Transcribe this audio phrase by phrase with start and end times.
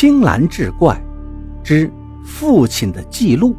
[0.00, 0.98] 青蓝志怪
[1.62, 1.92] 之
[2.24, 3.54] 父亲的记录。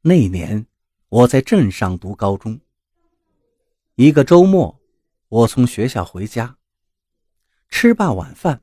[0.00, 0.64] 那年
[1.08, 2.60] 我在镇上读高中。
[3.96, 4.78] 一个周末，
[5.28, 6.56] 我从学校回家，
[7.68, 8.60] 吃罢晚饭，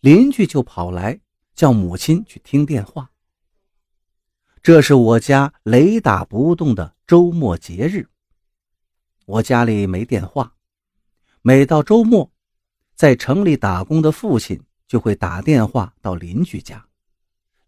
[0.00, 1.18] 邻居就跑来
[1.54, 3.10] 叫母亲去听电话。
[4.68, 8.06] 这是我家雷打不动的周末节日。
[9.24, 10.54] 我家里没电话，
[11.40, 12.30] 每到周末，
[12.94, 16.86] 在城里打工的父亲就会打电话到邻居家，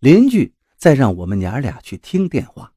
[0.01, 2.71] 邻居再让我们娘俩去听电话。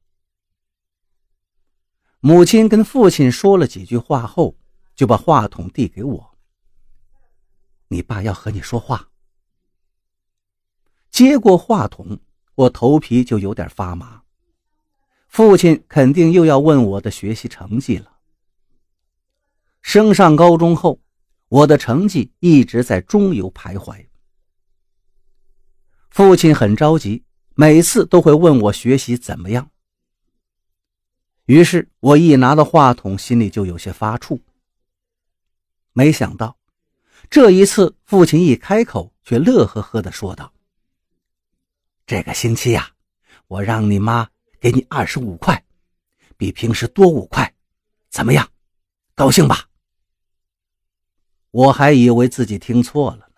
[2.20, 4.56] 母亲跟父亲说了几句话后，
[4.94, 6.38] 就把话筒递给我
[7.88, 9.10] ：“你爸要和你说话。”
[11.12, 12.18] 接过话筒。
[12.54, 14.22] 我头皮就有点发麻。
[15.28, 18.18] 父亲肯定又要问我的学习成绩了。
[19.82, 21.00] 升上高中后，
[21.48, 24.06] 我的成绩一直在中游徘徊。
[26.08, 29.68] 父亲很着急，每次都会问我学习怎么样。
[31.46, 34.40] 于是我一拿到话筒，心里就有些发怵。
[35.92, 36.56] 没想到，
[37.28, 40.53] 这一次父亲一开口，却乐呵呵地说道。
[42.06, 42.90] 这个星期呀，
[43.46, 44.28] 我让你妈
[44.60, 45.64] 给你二十五块，
[46.36, 47.54] 比平时多五块，
[48.10, 48.46] 怎么样？
[49.14, 49.70] 高兴吧？
[51.50, 53.36] 我还以为自己听错了呢。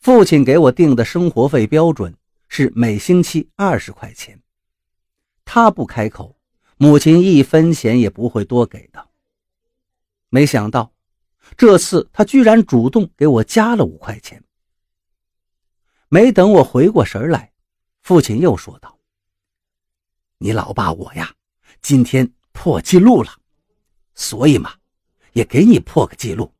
[0.00, 2.12] 父亲给我定的生活费标准
[2.48, 4.42] 是每星期二十块钱，
[5.44, 6.36] 他不开口，
[6.78, 9.08] 母亲一分钱也不会多给的。
[10.30, 10.92] 没想到，
[11.56, 14.42] 这次他居然主动给我加了五块钱。
[16.08, 17.51] 没等我回过神来。
[18.02, 18.98] 父亲又说道
[20.38, 21.34] ：“你老爸我呀，
[21.80, 23.32] 今天破纪录了，
[24.14, 24.74] 所以嘛，
[25.34, 26.52] 也给你破个记录。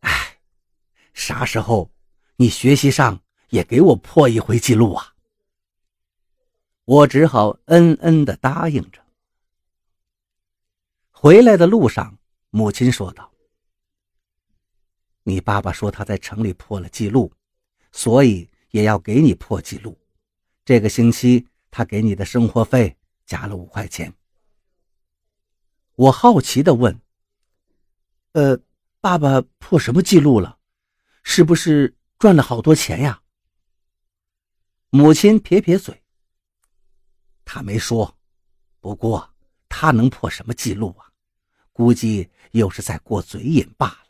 [0.00, 0.38] 哎，
[1.14, 1.88] 啥时候
[2.34, 5.14] 你学习上也给我破一回记录啊？”
[6.84, 9.00] 我只好嗯嗯的答应着。
[11.10, 12.18] 回来的路上，
[12.50, 13.30] 母亲说道
[15.22, 17.32] ：“你爸爸说他在城里破了记录，
[17.92, 19.96] 所以也要给你破记录。”
[20.68, 24.12] 这个星期他给你的生活费加了五块钱。
[25.94, 27.00] 我好奇的问
[28.32, 28.60] ：“呃，
[29.00, 30.58] 爸爸破什么记录了？
[31.22, 33.22] 是不是赚了好多钱呀？”
[34.92, 36.02] 母亲撇撇嘴
[37.46, 38.18] ：“他没说，
[38.78, 39.34] 不过
[39.70, 41.10] 他能破什么记录啊？
[41.72, 44.08] 估计又是在过嘴瘾罢了。”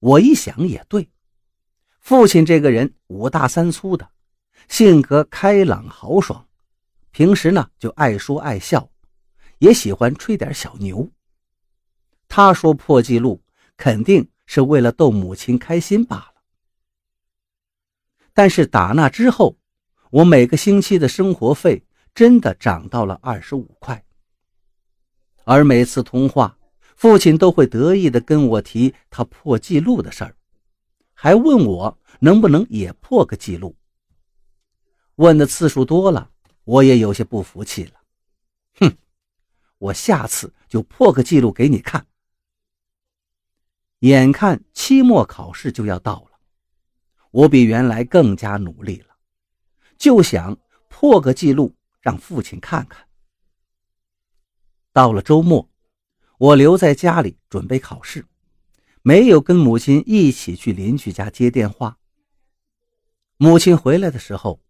[0.00, 1.08] 我一想也对，
[2.00, 4.10] 父亲这个人五大三粗的。
[4.66, 6.46] 性格开朗豪爽，
[7.10, 8.90] 平时呢就爱说爱笑，
[9.58, 11.10] 也喜欢吹点小牛。
[12.28, 13.42] 他说破纪录
[13.76, 16.34] 肯定是为了逗母亲开心罢了。
[18.34, 19.56] 但是打那之后，
[20.10, 21.82] 我每个星期的生活费
[22.14, 24.04] 真的涨到了二十五块。
[25.44, 26.58] 而每次通话，
[26.94, 30.36] 父亲都会得意的跟我提他破纪录的事儿，
[31.14, 33.74] 还问我能不能也破个记录。
[35.18, 36.30] 问的次数多了，
[36.62, 38.00] 我也有些不服气了。
[38.74, 38.96] 哼，
[39.78, 42.06] 我下次就破个记录给你看。
[44.00, 46.38] 眼看期末考试就要到了，
[47.32, 49.16] 我比原来更加努力了，
[49.96, 50.56] 就想
[50.86, 53.04] 破个记录让父亲看看。
[54.92, 55.68] 到了周末，
[56.38, 58.24] 我留在家里准备考试，
[59.02, 61.98] 没有跟母亲一起去邻居家接电话。
[63.36, 64.60] 母亲回来的时候。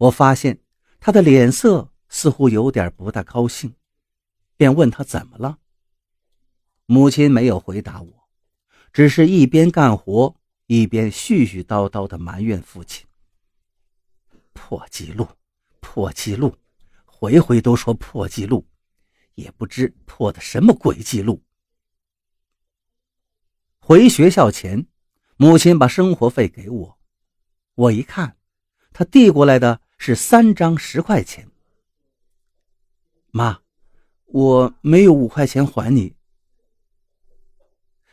[0.00, 0.60] 我发现
[0.98, 3.74] 他的脸色似乎有点不大高兴，
[4.56, 5.58] 便问他怎么了。
[6.86, 8.28] 母亲没有回答我，
[8.94, 10.34] 只是一边干活
[10.68, 13.06] 一边絮絮叨叨的埋怨父亲
[14.54, 15.28] ：“破纪录，
[15.80, 16.56] 破纪录，
[17.04, 18.66] 回回都说破纪录，
[19.34, 21.42] 也不知破的什么鬼记录。”
[23.80, 24.86] 回学校前，
[25.36, 26.98] 母亲把生活费给我，
[27.74, 28.38] 我一看，
[28.94, 29.79] 他递过来的。
[30.02, 31.46] 是三张十块钱，
[33.32, 33.60] 妈，
[34.24, 36.16] 我没有五块钱还你。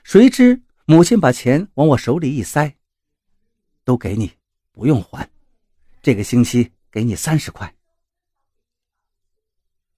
[0.03, 2.75] 谁知母亲把钱往我手里一塞，
[3.85, 4.33] 都给你，
[4.73, 5.31] 不用还，
[6.01, 7.73] 这个星期给你三十块。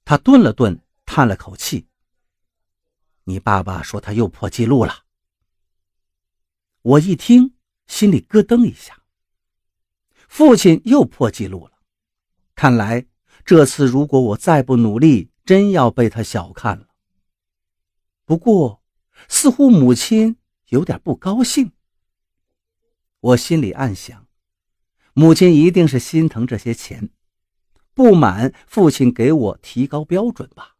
[0.06, 1.88] 他顿了顿，叹了口气
[3.25, 5.06] ：“你爸爸说他又破纪录了。”
[6.83, 7.56] 我一听，
[7.88, 9.01] 心里咯噔一下，
[10.27, 11.78] 父亲又破纪录了。
[12.59, 13.06] 看来
[13.45, 16.89] 这次如果我再不努力，真要被他小看了。
[18.25, 18.83] 不过，
[19.29, 20.35] 似乎母亲
[20.67, 21.71] 有点不高兴。
[23.21, 24.27] 我心里暗想，
[25.13, 27.11] 母亲一定是心疼这些钱，
[27.94, 30.75] 不满父亲给我提高标准吧。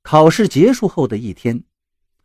[0.00, 1.64] 考试结束后的一天，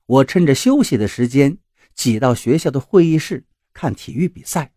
[0.05, 1.57] 我趁着休息的时间，
[1.93, 4.71] 挤到学校的会议室看体育比赛。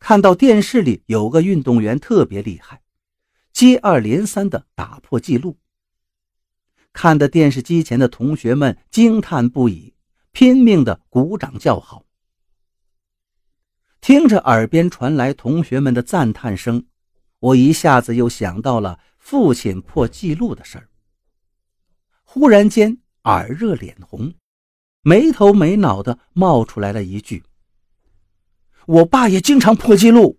[0.00, 2.82] 看到电视里有个运动员特别厉害，
[3.52, 5.58] 接二连三的打破纪录。
[6.92, 9.94] 看的电视机前的同学们惊叹不已，
[10.32, 12.04] 拼命的鼓掌叫好。
[14.00, 16.86] 听着耳边传来同学们的赞叹声，
[17.38, 20.88] 我一下子又想到了父亲破纪录的事儿。
[22.24, 24.32] 忽然间耳热脸红，
[25.02, 27.44] 没头没脑的冒出来了一句
[28.86, 30.38] ：“我爸也经常破纪录。”